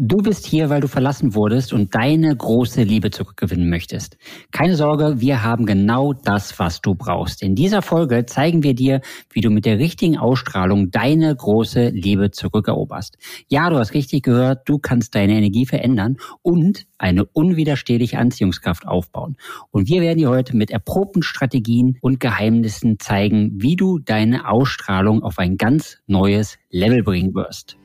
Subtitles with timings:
[0.00, 4.16] Du bist hier, weil du verlassen wurdest und deine große Liebe zurückgewinnen möchtest.
[4.52, 7.42] Keine Sorge, wir haben genau das, was du brauchst.
[7.42, 9.00] In dieser Folge zeigen wir dir,
[9.32, 13.18] wie du mit der richtigen Ausstrahlung deine große Liebe zurückeroberst.
[13.48, 19.36] Ja, du hast richtig gehört, du kannst deine Energie verändern und eine unwiderstehliche Anziehungskraft aufbauen.
[19.72, 25.24] Und wir werden dir heute mit erprobten Strategien und Geheimnissen zeigen, wie du deine Ausstrahlung
[25.24, 27.76] auf ein ganz neues Level bringen wirst.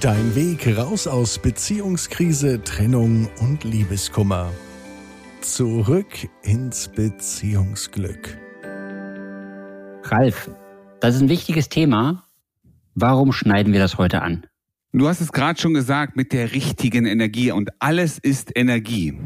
[0.00, 4.50] Dein Weg raus aus Beziehungskrise, Trennung und Liebeskummer.
[5.42, 8.38] Zurück ins Beziehungsglück.
[10.04, 10.50] Ralf,
[11.00, 12.24] das ist ein wichtiges Thema.
[12.94, 14.46] Warum schneiden wir das heute an?
[14.94, 19.20] Du hast es gerade schon gesagt, mit der richtigen Energie und alles ist Energie.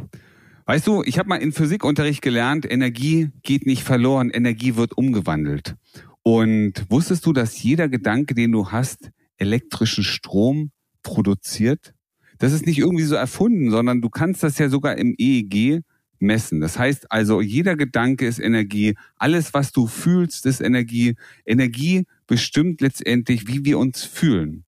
[0.66, 5.76] Weißt du, ich habe mal in Physikunterricht gelernt, Energie geht nicht verloren, Energie wird umgewandelt.
[6.24, 10.70] Und wusstest du, dass jeder Gedanke, den du hast, elektrischen Strom
[11.02, 11.94] produziert.
[12.38, 15.82] Das ist nicht irgendwie so erfunden, sondern du kannst das ja sogar im EEG
[16.18, 16.60] messen.
[16.60, 21.14] Das heißt also, jeder Gedanke ist Energie, alles, was du fühlst, ist Energie.
[21.46, 24.64] Energie bestimmt letztendlich, wie wir uns fühlen.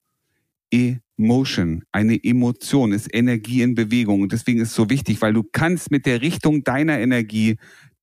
[0.71, 5.45] Emotion, eine Emotion ist Energie in Bewegung und deswegen ist es so wichtig, weil du
[5.45, 7.57] kannst mit der Richtung deiner Energie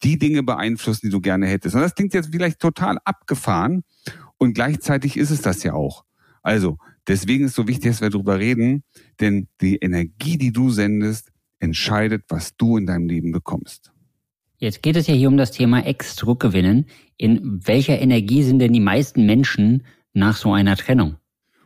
[0.04, 1.76] die Dinge beeinflussen, die du gerne hättest.
[1.76, 3.84] Und das klingt jetzt vielleicht total abgefahren
[4.38, 6.04] und gleichzeitig ist es das ja auch.
[6.44, 6.78] Also,
[7.08, 8.84] deswegen ist so wichtig, dass wir darüber reden,
[9.20, 13.92] denn die Energie, die du sendest, entscheidet, was du in deinem Leben bekommst.
[14.58, 16.86] Jetzt geht es ja hier um das Thema Ex zurückgewinnen.
[17.18, 19.84] In welcher Energie sind denn die meisten Menschen
[20.14, 21.16] nach so einer Trennung?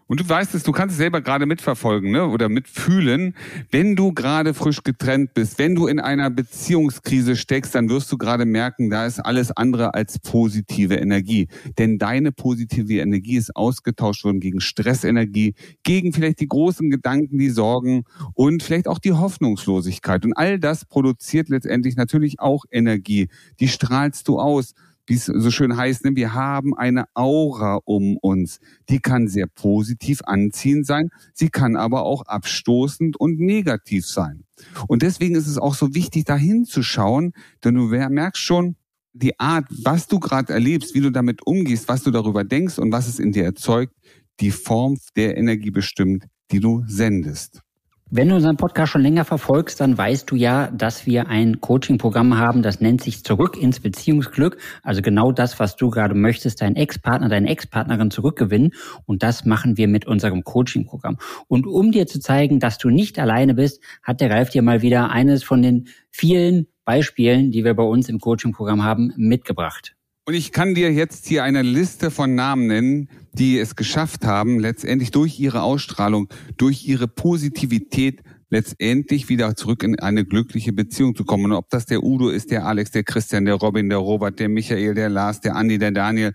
[0.08, 2.28] Und du weißt es, du kannst es selber gerade mitverfolgen ne?
[2.28, 3.36] oder mitfühlen.
[3.72, 8.18] Wenn du gerade frisch getrennt bist, wenn du in einer Beziehungskrise steckst, dann wirst du
[8.18, 11.50] gerade merken, da ist alles andere als positive Energie.
[11.78, 17.50] Denn deine positive Energie ist ausgetauscht worden gegen Stressenergie, gegen vielleicht die großen Gedanken, die
[17.50, 20.24] Sorgen und vielleicht auch die Hoffnungslosigkeit.
[20.24, 23.28] Und all das produziert letztendlich natürlich auch Energie.
[23.60, 24.74] Die strahlst du aus
[25.08, 28.60] wie es so schön heißt, ne, wir haben eine Aura um uns.
[28.90, 34.44] Die kann sehr positiv anziehend sein, sie kann aber auch abstoßend und negativ sein.
[34.88, 37.34] Und deswegen ist es auch so wichtig, da hinzuschauen,
[37.64, 38.76] denn du merkst schon,
[39.14, 42.92] die Art, was du gerade erlebst, wie du damit umgehst, was du darüber denkst und
[42.92, 43.94] was es in dir erzeugt,
[44.40, 47.62] die Form der Energie bestimmt, die du sendest.
[48.10, 52.38] Wenn du unseren Podcast schon länger verfolgst, dann weißt du ja, dass wir ein Coaching-Programm
[52.38, 54.58] haben, das nennt sich Zurück ins Beziehungsglück.
[54.82, 58.72] Also genau das, was du gerade möchtest, deinen Ex-Partner, deine Ex-Partnerin zurückgewinnen.
[59.06, 61.18] Und das machen wir mit unserem Coaching-Programm.
[61.50, 64.82] Und um dir zu zeigen, dass du nicht alleine bist, hat der Ralf dir mal
[64.82, 69.97] wieder eines von den vielen Beispielen, die wir bei uns im Coaching-Programm haben, mitgebracht.
[70.28, 74.60] Und ich kann dir jetzt hier eine Liste von Namen nennen, die es geschafft haben,
[74.60, 76.28] letztendlich durch ihre Ausstrahlung,
[76.58, 81.46] durch ihre Positivität letztendlich wieder zurück in eine glückliche Beziehung zu kommen.
[81.46, 84.50] Und ob das der Udo ist, der Alex, der Christian, der Robin, der Robert, der
[84.50, 86.34] Michael, der Lars, der Andi, der Daniel.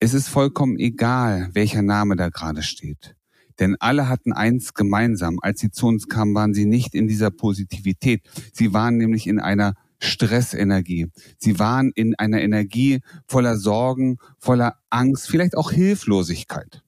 [0.00, 3.14] Es ist vollkommen egal, welcher Name da gerade steht.
[3.60, 5.38] Denn alle hatten eins gemeinsam.
[5.42, 8.28] Als sie zu uns kamen, waren sie nicht in dieser Positivität.
[8.52, 11.08] Sie waren nämlich in einer Stressenergie.
[11.38, 16.82] Sie waren in einer Energie voller Sorgen, voller Angst, vielleicht auch Hilflosigkeit.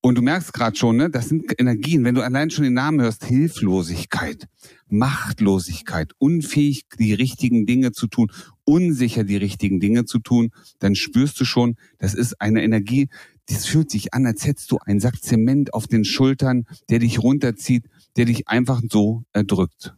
[0.00, 3.00] Und du merkst gerade schon, ne, das sind Energien, wenn du allein schon den Namen
[3.00, 4.46] hörst, Hilflosigkeit,
[4.88, 8.30] Machtlosigkeit, unfähig, die richtigen Dinge zu tun,
[8.64, 13.08] unsicher, die richtigen Dinge zu tun, dann spürst du schon, das ist eine Energie,
[13.48, 17.20] das fühlt sich an, als hättest du einen Sack Zement auf den Schultern, der dich
[17.20, 17.86] runterzieht,
[18.16, 19.94] der dich einfach so erdrückt.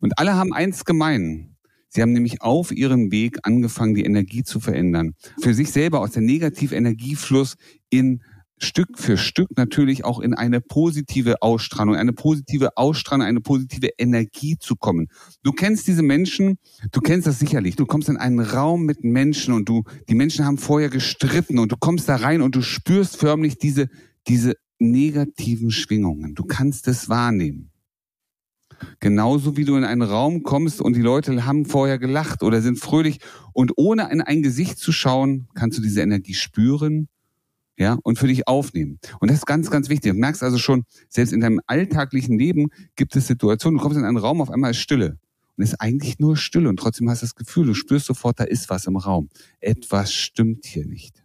[0.00, 1.56] Und alle haben eins gemein.
[1.88, 5.14] Sie haben nämlich auf ihrem Weg angefangen, die Energie zu verändern.
[5.40, 7.56] Für sich selber aus der Negativenergiefluss
[7.90, 8.20] in
[8.60, 14.56] Stück für Stück natürlich auch in eine positive Ausstrahlung, eine positive Ausstrahlung, eine positive Energie
[14.58, 15.08] zu kommen.
[15.42, 16.58] Du kennst diese Menschen,
[16.90, 17.76] du kennst das sicherlich.
[17.76, 21.70] Du kommst in einen Raum mit Menschen und du, die Menschen haben vorher gestritten und
[21.72, 23.88] du kommst da rein und du spürst förmlich diese,
[24.26, 26.34] diese negativen Schwingungen.
[26.34, 27.70] Du kannst es wahrnehmen.
[29.00, 32.78] Genauso wie du in einen Raum kommst und die Leute haben vorher gelacht oder sind
[32.78, 33.20] fröhlich
[33.52, 37.08] und ohne in ein Gesicht zu schauen, kannst du diese Energie spüren,
[37.78, 38.98] ja, und für dich aufnehmen.
[39.20, 40.12] Und das ist ganz, ganz wichtig.
[40.12, 44.04] Du merkst also schon, selbst in deinem alltäglichen Leben gibt es Situationen, du kommst in
[44.04, 45.18] einen Raum, auf einmal ist Stille.
[45.56, 48.40] Und es ist eigentlich nur Stille und trotzdem hast du das Gefühl, du spürst sofort,
[48.40, 49.28] da ist was im Raum.
[49.60, 51.24] Etwas stimmt hier nicht.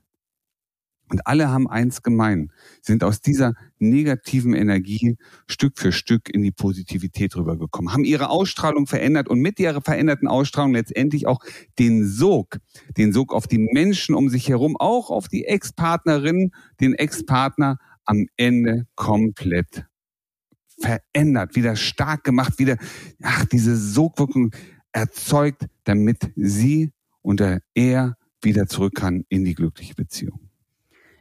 [1.10, 2.52] Und alle haben eins gemein,
[2.82, 5.18] sind aus dieser negativen Energie
[5.48, 10.28] Stück für Stück in die Positivität rübergekommen, haben ihre Ausstrahlung verändert und mit ihrer veränderten
[10.28, 11.44] Ausstrahlung letztendlich auch
[11.78, 12.58] den Sog,
[12.98, 18.26] den Sog auf die Menschen um sich herum, auch auf die Ex-Partnerin, den Ex-Partner am
[18.38, 19.86] Ende komplett
[20.80, 22.78] verändert, wieder stark gemacht, wieder,
[23.22, 24.52] ach, diese Sogwirkung
[24.92, 26.92] erzeugt, damit sie
[27.22, 27.42] und
[27.74, 30.53] er wieder zurück kann in die glückliche Beziehung.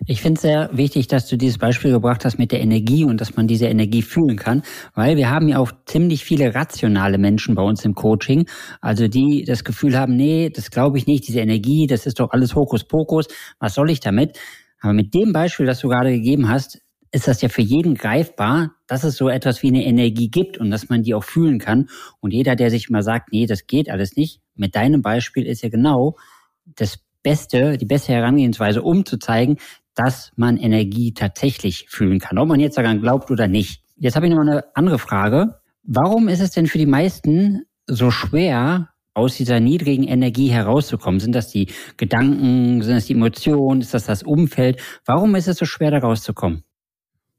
[0.07, 3.21] Ich finde es sehr wichtig, dass du dieses Beispiel gebracht hast mit der Energie und
[3.21, 4.63] dass man diese Energie fühlen kann,
[4.95, 8.47] weil wir haben ja auch ziemlich viele rationale Menschen bei uns im Coaching,
[8.81, 12.31] also die das Gefühl haben, nee, das glaube ich nicht, diese Energie, das ist doch
[12.33, 13.29] alles Hokuspokus,
[13.61, 14.37] was soll ich damit?
[14.81, 16.81] Aber mit dem Beispiel, das du gerade gegeben hast,
[17.13, 20.71] ist das ja für jeden greifbar, dass es so etwas wie eine Energie gibt und
[20.71, 21.89] dass man die auch fühlen kann.
[22.21, 25.63] Und jeder, der sich mal sagt, nee, das geht alles nicht, mit deinem Beispiel ist
[25.63, 26.17] ja genau
[26.65, 29.59] das Beste, die beste Herangehensweise, um zu zeigen,
[29.95, 33.83] dass man Energie tatsächlich fühlen kann, ob man jetzt daran glaubt oder nicht.
[33.97, 35.61] Jetzt habe ich noch eine andere Frage.
[35.83, 41.21] Warum ist es denn für die meisten so schwer, aus dieser niedrigen Energie herauszukommen?
[41.21, 44.81] Sind das die Gedanken, sind das die Emotionen, ist das das Umfeld?
[45.05, 46.63] Warum ist es so schwer, da rauszukommen?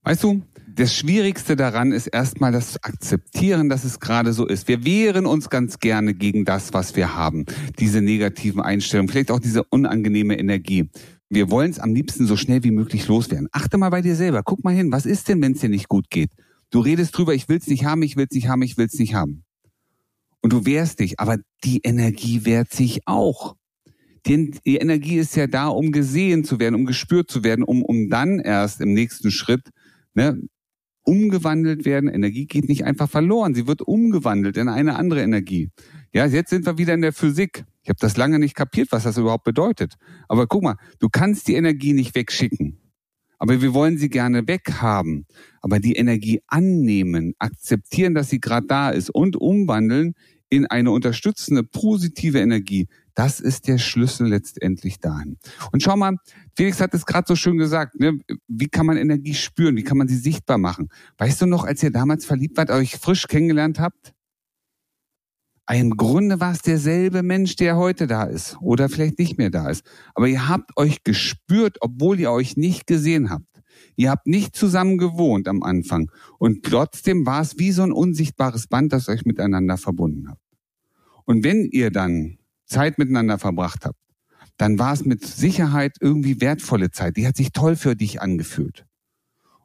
[0.03, 0.43] Weißt du,
[0.75, 4.67] das Schwierigste daran ist erstmal das Akzeptieren, dass es gerade so ist.
[4.67, 7.45] Wir wehren uns ganz gerne gegen das, was wir haben.
[7.79, 10.89] Diese negativen Einstellungen, vielleicht auch diese unangenehme Energie.
[11.29, 13.47] Wir wollen es am liebsten so schnell wie möglich loswerden.
[13.51, 14.43] Achte mal bei dir selber.
[14.43, 14.91] Guck mal hin.
[14.91, 16.31] Was ist denn, wenn es dir nicht gut geht?
[16.69, 18.87] Du redest drüber, ich will es nicht haben, ich will es nicht haben, ich will
[18.87, 19.43] es nicht haben.
[20.41, 23.55] Und du wehrst dich, aber die Energie wehrt sich auch.
[24.25, 27.83] Die, die Energie ist ja da, um gesehen zu werden, um gespürt zu werden, um,
[27.83, 29.69] um dann erst im nächsten Schritt
[30.13, 30.41] ne,
[31.03, 32.09] umgewandelt werden.
[32.09, 35.69] Energie geht nicht einfach verloren, sie wird umgewandelt in eine andere Energie.
[36.13, 37.65] Ja, jetzt sind wir wieder in der Physik.
[37.83, 39.95] Ich habe das lange nicht kapiert, was das überhaupt bedeutet.
[40.27, 42.79] Aber guck mal, du kannst die Energie nicht wegschicken.
[43.37, 45.25] Aber wir wollen sie gerne weghaben.
[45.61, 50.13] Aber die Energie annehmen, akzeptieren, dass sie gerade da ist und umwandeln
[50.49, 52.87] in eine unterstützende, positive Energie.
[53.15, 55.37] Das ist der Schlüssel letztendlich dahin.
[55.71, 56.15] Und schau mal,
[56.55, 58.19] Felix hat es gerade so schön gesagt, ne?
[58.47, 60.89] wie kann man Energie spüren, wie kann man sie sichtbar machen?
[61.17, 64.12] Weißt du noch, als ihr damals verliebt wart, euch frisch kennengelernt habt?
[65.71, 69.69] Im Grunde war es derselbe Mensch, der heute da ist oder vielleicht nicht mehr da
[69.69, 69.85] ist.
[70.13, 73.47] Aber ihr habt euch gespürt, obwohl ihr euch nicht gesehen habt.
[73.95, 76.11] Ihr habt nicht zusammen gewohnt am Anfang.
[76.37, 80.39] Und trotzdem war es wie so ein unsichtbares Band, das euch miteinander verbunden hat.
[81.25, 83.99] Und wenn ihr dann Zeit miteinander verbracht habt,
[84.57, 87.17] dann war es mit Sicherheit irgendwie wertvolle Zeit.
[87.17, 88.85] Die hat sich toll für dich angefühlt.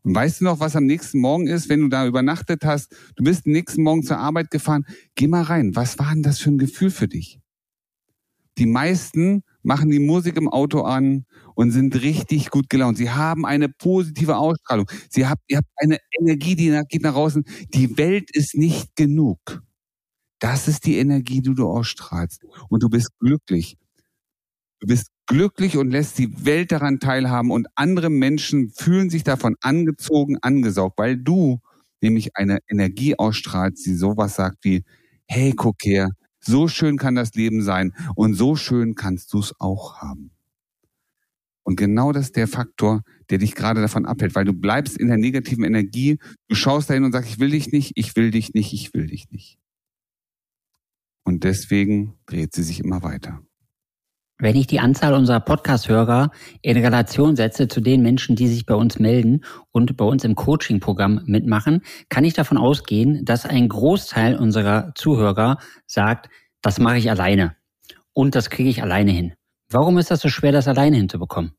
[0.09, 2.97] Und weißt du noch, was am nächsten Morgen ist, wenn du da übernachtet hast?
[3.17, 4.87] Du bist am nächsten Morgen zur Arbeit gefahren.
[5.17, 5.77] Geh mal rein.
[5.77, 7.41] Was war denn das für ein Gefühl für dich?
[8.57, 11.27] Die meisten machen die Musik im Auto an
[11.57, 12.97] und sind richtig gut gelaunt.
[12.97, 14.91] Sie haben eine positive Ausstrahlung.
[15.11, 17.45] Sie habt, ihr habt eine Energie, die geht nach außen.
[17.75, 19.39] Die Welt ist nicht genug.
[20.39, 22.47] Das ist die Energie, die du ausstrahlst.
[22.71, 23.77] Und du bist glücklich.
[24.81, 29.57] Du bist glücklich und lässt die Welt daran teilhaben und andere Menschen fühlen sich davon
[29.61, 31.61] angezogen, angesaugt, weil du
[32.01, 34.85] nämlich eine Energie ausstrahlst, die sowas sagt wie,
[35.27, 36.11] hey, guck her,
[36.41, 40.31] so schön kann das Leben sein und so schön kannst du es auch haben.
[41.63, 45.09] Und genau das ist der Faktor, der dich gerade davon abhält, weil du bleibst in
[45.09, 48.55] der negativen Energie, du schaust dahin und sagst, ich will dich nicht, ich will dich
[48.55, 49.59] nicht, ich will dich nicht.
[51.25, 53.43] Und deswegen dreht sie sich immer weiter.
[54.41, 56.31] Wenn ich die Anzahl unserer Podcast-Hörer
[56.63, 59.41] in Relation setze zu den Menschen, die sich bei uns melden
[59.73, 65.59] und bei uns im Coaching-Programm mitmachen, kann ich davon ausgehen, dass ein Großteil unserer Zuhörer
[65.89, 66.29] sagt,
[66.63, 67.57] das mache ich alleine
[68.13, 69.33] und das kriege ich alleine hin.
[69.71, 71.51] Warum ist das so schwer, das alleine hinzubekommen?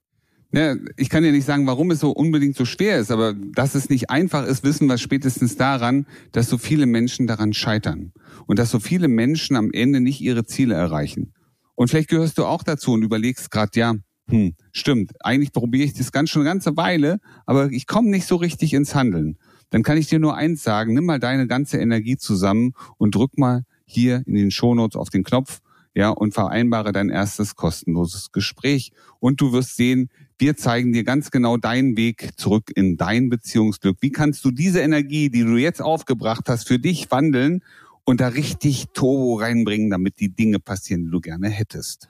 [0.54, 3.76] Ja, ich kann dir nicht sagen, warum es so unbedingt so schwer ist, aber dass
[3.76, 8.14] es nicht einfach ist, wissen wir spätestens daran, dass so viele Menschen daran scheitern
[8.48, 11.34] und dass so viele Menschen am Ende nicht ihre Ziele erreichen.
[11.80, 13.94] Und vielleicht gehörst du auch dazu und überlegst gerade, ja,
[14.30, 18.28] hm, stimmt, eigentlich probiere ich das ganz schon eine ganze Weile, aber ich komme nicht
[18.28, 19.38] so richtig ins Handeln.
[19.70, 23.38] Dann kann ich dir nur eins sagen, nimm mal deine ganze Energie zusammen und drück
[23.38, 25.62] mal hier in den Shownotes auf den Knopf,
[25.96, 28.92] ja, und vereinbare dein erstes kostenloses Gespräch.
[29.22, 34.00] Und du wirst sehen, wir zeigen dir ganz genau deinen Weg zurück in dein Beziehungsglück.
[34.02, 37.64] Wie kannst du diese Energie, die du jetzt aufgebracht hast, für dich wandeln
[38.10, 42.10] und da richtig Turbo reinbringen, damit die Dinge passieren, die du gerne hättest.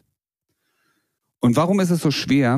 [1.42, 2.58] Und warum ist es so schwer,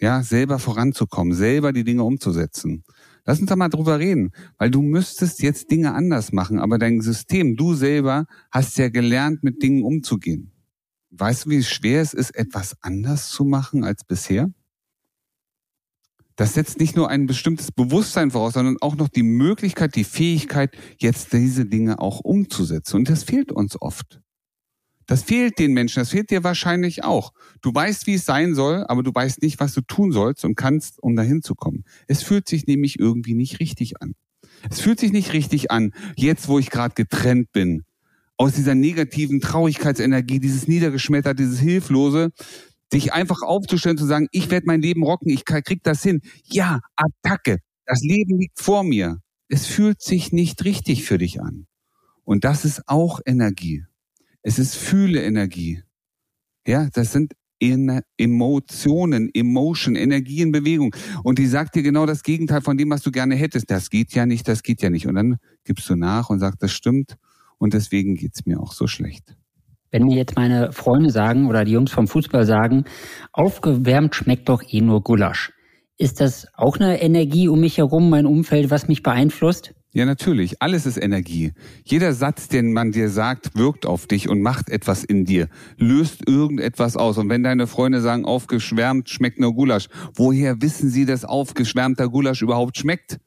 [0.00, 2.82] ja, selber voranzukommen, selber die Dinge umzusetzen?
[3.26, 7.02] Lass uns da mal drüber reden, weil du müsstest jetzt Dinge anders machen, aber dein
[7.02, 10.50] System, du selber hast ja gelernt, mit Dingen umzugehen.
[11.10, 14.50] Weißt du, wie schwer es ist, etwas anders zu machen als bisher?
[16.40, 20.74] Das setzt nicht nur ein bestimmtes Bewusstsein voraus, sondern auch noch die Möglichkeit, die Fähigkeit,
[20.96, 22.96] jetzt diese Dinge auch umzusetzen.
[22.96, 24.22] Und das fehlt uns oft.
[25.04, 27.34] Das fehlt den Menschen, das fehlt dir wahrscheinlich auch.
[27.60, 30.54] Du weißt, wie es sein soll, aber du weißt nicht, was du tun sollst und
[30.54, 31.84] kannst, um dahin zu kommen.
[32.08, 34.14] Es fühlt sich nämlich irgendwie nicht richtig an.
[34.70, 37.84] Es fühlt sich nicht richtig an, jetzt wo ich gerade getrennt bin,
[38.38, 42.30] aus dieser negativen Traurigkeitsenergie, dieses Niedergeschmettert, dieses Hilflose,
[42.90, 46.20] sich einfach aufzustellen, zu sagen, ich werde mein Leben rocken, ich krieg das hin.
[46.44, 47.58] Ja, Attacke.
[47.86, 49.18] Das Leben liegt vor mir.
[49.48, 51.66] Es fühlt sich nicht richtig für dich an.
[52.24, 53.84] Und das ist auch Energie.
[54.42, 55.82] Es ist Fühle-Energie.
[56.66, 60.94] Ja, das sind Emotionen, Emotion, Energie in Bewegung.
[61.22, 63.70] Und die sagt dir genau das Gegenteil von dem, was du gerne hättest.
[63.70, 65.06] Das geht ja nicht, das geht ja nicht.
[65.06, 67.16] Und dann gibst du nach und sagst, das stimmt.
[67.58, 69.36] Und deswegen geht's mir auch so schlecht.
[69.90, 72.84] Wenn mir jetzt meine Freunde sagen oder die Jungs vom Fußball sagen,
[73.32, 75.52] aufgewärmt schmeckt doch eh nur Gulasch.
[75.98, 79.74] Ist das auch eine Energie um mich herum, mein Umfeld, was mich beeinflusst?
[79.92, 80.62] Ja, natürlich.
[80.62, 81.52] Alles ist Energie.
[81.84, 86.28] Jeder Satz, den man dir sagt, wirkt auf dich und macht etwas in dir, löst
[86.28, 87.18] irgendetwas aus.
[87.18, 92.40] Und wenn deine Freunde sagen, aufgeschwärmt schmeckt nur Gulasch, woher wissen sie, dass aufgeschwärmter Gulasch
[92.40, 93.18] überhaupt schmeckt?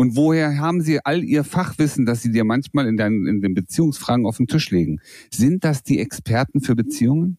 [0.00, 3.52] Und woher haben sie all ihr Fachwissen, das sie dir manchmal in, deinen, in den
[3.52, 5.00] Beziehungsfragen auf den Tisch legen?
[5.30, 7.36] Sind das die Experten für Beziehungen?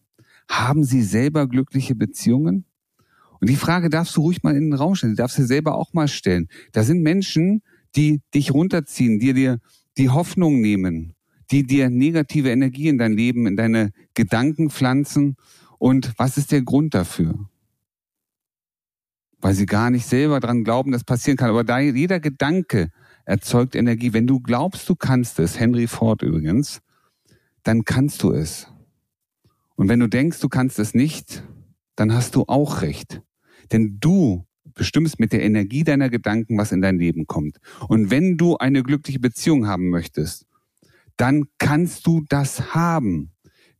[0.48, 2.64] Haben sie selber glückliche Beziehungen?
[3.40, 5.14] Und die Frage darfst du ruhig mal in den Raum stellen.
[5.14, 6.46] Die darfst du selber auch mal stellen.
[6.70, 7.62] Da sind Menschen,
[7.96, 9.58] die dich runterziehen, die dir
[9.98, 11.14] die Hoffnung nehmen,
[11.50, 15.34] die dir negative Energie in dein Leben, in deine Gedanken pflanzen.
[15.80, 17.34] Und was ist der Grund dafür?
[19.42, 21.50] Weil sie gar nicht selber dran glauben, dass passieren kann.
[21.50, 22.90] Aber da jeder Gedanke
[23.26, 24.14] erzeugt Energie.
[24.14, 26.80] Wenn du glaubst, du kannst es, Henry Ford übrigens,
[27.62, 28.68] dann kannst du es.
[29.74, 31.44] Und wenn du denkst, du kannst es nicht,
[31.96, 33.20] dann hast du auch recht.
[33.72, 37.58] Denn du bestimmst mit der Energie deiner Gedanken, was in dein Leben kommt.
[37.88, 40.46] Und wenn du eine glückliche Beziehung haben möchtest,
[41.16, 43.31] dann kannst du das haben,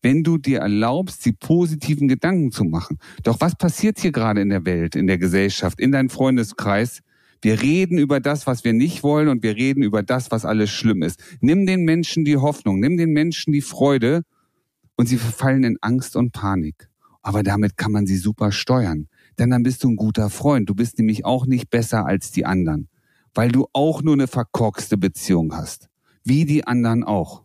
[0.02, 2.98] wenn du dir erlaubst, die positiven Gedanken zu machen.
[3.22, 7.00] Doch was passiert hier gerade in der Welt, in der Gesellschaft, in deinem Freundeskreis?
[7.40, 10.70] Wir reden über das, was wir nicht wollen und wir reden über das, was alles
[10.70, 11.22] schlimm ist.
[11.40, 14.22] Nimm den Menschen die Hoffnung, nimm den Menschen die Freude
[14.96, 16.88] und sie verfallen in Angst und Panik.
[17.22, 20.68] Aber damit kann man sie super steuern denn dann bist du ein guter Freund.
[20.68, 22.88] Du bist nämlich auch nicht besser als die anderen,
[23.34, 25.88] weil du auch nur eine verkorkste Beziehung hast,
[26.24, 27.42] wie die anderen auch.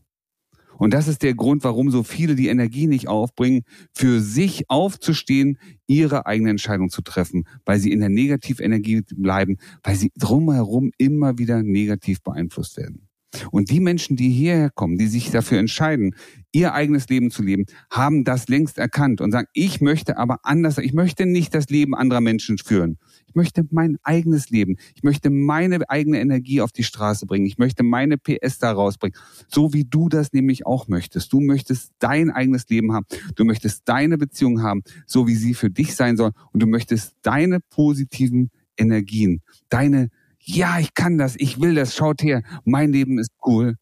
[0.78, 5.58] Und das ist der Grund, warum so viele die Energie nicht aufbringen, für sich aufzustehen,
[5.88, 11.38] ihre eigene Entscheidung zu treffen, weil sie in der Negativenergie bleiben, weil sie drumherum immer
[11.38, 13.08] wieder negativ beeinflusst werden.
[13.52, 16.16] Und die Menschen, die hierher kommen, die sich dafür entscheiden,
[16.52, 20.78] ihr eigenes Leben zu leben, haben das längst erkannt und sagen, ich möchte aber anders,
[20.78, 22.98] ich möchte nicht das Leben anderer Menschen führen.
[23.28, 24.78] Ich möchte mein eigenes Leben.
[24.96, 27.46] Ich möchte meine eigene Energie auf die Straße bringen.
[27.46, 29.18] Ich möchte meine PS da rausbringen.
[29.48, 31.32] So wie du das nämlich auch möchtest.
[31.34, 33.06] Du möchtest dein eigenes Leben haben.
[33.36, 36.32] Du möchtest deine Beziehung haben, so wie sie für dich sein soll.
[36.52, 40.10] Und du möchtest deine positiven Energien, deine
[40.50, 43.76] ja, ich kann das, ich will das, schaut her, mein Leben ist cool,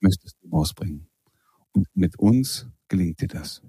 [0.00, 1.08] müsstest du rausbringen.
[1.72, 3.60] Und mit uns gelingt dir das.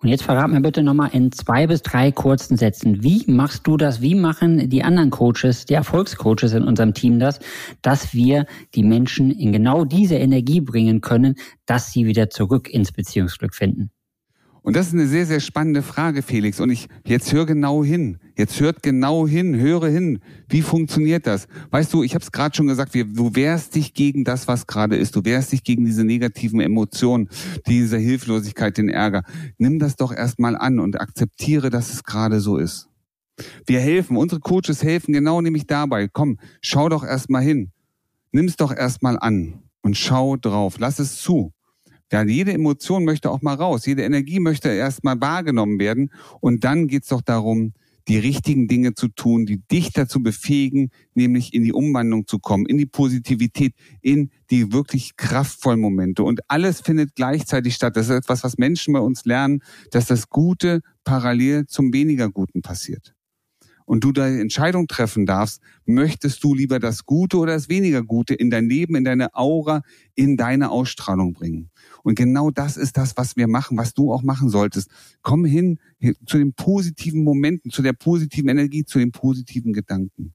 [0.00, 3.76] Und jetzt verrat mir bitte nochmal in zwei bis drei kurzen Sätzen, wie machst du
[3.76, 7.40] das, wie machen die anderen Coaches, die Erfolgscoaches in unserem Team das,
[7.82, 11.34] dass wir die Menschen in genau diese Energie bringen können,
[11.66, 13.90] dass sie wieder zurück ins Beziehungsglück finden?
[14.62, 16.60] Und das ist eine sehr, sehr spannende Frage, Felix.
[16.60, 18.18] Und ich, jetzt hör genau hin.
[18.36, 20.20] Jetzt hört genau hin, höre hin.
[20.48, 21.48] Wie funktioniert das?
[21.70, 24.96] Weißt du, ich habe es gerade schon gesagt, du wehrst dich gegen das, was gerade
[24.96, 25.16] ist.
[25.16, 27.28] Du wehrst dich gegen diese negativen Emotionen,
[27.66, 29.22] diese Hilflosigkeit, den Ärger.
[29.58, 32.88] Nimm das doch erstmal an und akzeptiere, dass es gerade so ist.
[33.66, 36.08] Wir helfen, unsere Coaches helfen genau nämlich dabei.
[36.08, 37.70] Komm, schau doch erstmal hin.
[38.32, 40.76] Nimm es doch erstmal an und schau drauf.
[40.78, 41.52] Lass es zu.
[42.10, 43.84] Ja, jede Emotion möchte auch mal raus.
[43.86, 46.10] Jede Energie möchte erst mal wahrgenommen werden.
[46.40, 47.74] Und dann geht's doch darum,
[48.08, 52.64] die richtigen Dinge zu tun, die dich dazu befähigen, nämlich in die Umwandlung zu kommen,
[52.64, 56.22] in die Positivität, in die wirklich kraftvollen Momente.
[56.24, 57.96] Und alles findet gleichzeitig statt.
[57.96, 59.60] Das ist etwas, was Menschen bei uns lernen,
[59.90, 63.14] dass das Gute parallel zum weniger Guten passiert
[63.88, 68.34] und du deine Entscheidung treffen darfst, möchtest du lieber das Gute oder das weniger Gute
[68.34, 69.80] in dein Leben, in deine Aura,
[70.14, 71.70] in deine Ausstrahlung bringen.
[72.02, 74.90] Und genau das ist das, was wir machen, was du auch machen solltest.
[75.22, 75.78] Komm hin,
[76.26, 80.34] zu den positiven Momenten, zu der positiven Energie, zu den positiven Gedanken.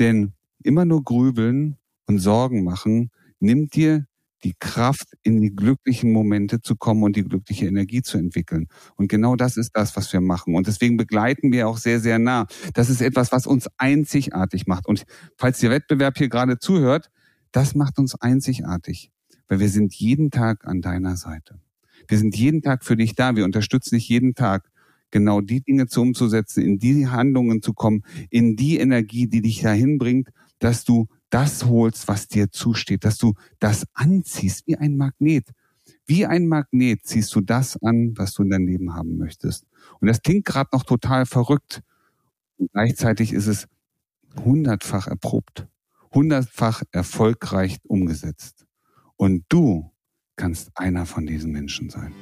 [0.00, 0.32] Denn
[0.64, 4.06] immer nur grübeln und Sorgen machen nimmt dir
[4.44, 8.68] die Kraft, in die glücklichen Momente zu kommen und die glückliche Energie zu entwickeln.
[8.96, 10.54] Und genau das ist das, was wir machen.
[10.54, 12.46] Und deswegen begleiten wir auch sehr, sehr nah.
[12.74, 14.86] Das ist etwas, was uns einzigartig macht.
[14.86, 15.04] Und
[15.36, 17.10] falls der Wettbewerb hier gerade zuhört,
[17.52, 19.10] das macht uns einzigartig,
[19.48, 21.60] weil wir sind jeden Tag an deiner Seite.
[22.08, 23.36] Wir sind jeden Tag für dich da.
[23.36, 24.70] Wir unterstützen dich jeden Tag,
[25.10, 29.60] genau die Dinge zu umzusetzen, in die Handlungen zu kommen, in die Energie, die dich
[29.60, 34.96] dahin bringt, dass du das holst, was dir zusteht, dass du das anziehst wie ein
[34.96, 35.48] Magnet.
[36.06, 39.64] Wie ein Magnet ziehst du das an, was du in deinem Leben haben möchtest.
[40.00, 41.82] Und das klingt gerade noch total verrückt.
[42.58, 43.66] Und gleichzeitig ist es
[44.44, 45.66] hundertfach erprobt,
[46.12, 48.66] hundertfach erfolgreich umgesetzt.
[49.16, 49.90] Und du
[50.36, 52.12] kannst einer von diesen Menschen sein.